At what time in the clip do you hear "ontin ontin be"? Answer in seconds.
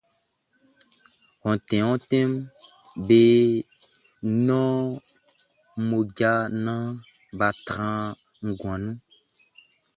1.49-3.19